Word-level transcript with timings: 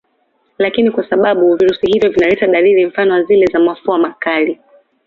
Lakini 0.57 0.91
kwa 0.91 1.09
sababu 1.09 1.55
virusi 1.55 1.87
hivyo 1.87 2.09
vinaleta 2.09 2.47
dalili 2.47 2.85
mfano 2.85 3.13
wa 3.13 3.23
zile 3.23 3.45
za 3.53 3.59
mafua 3.59 3.97
makali 3.97 4.59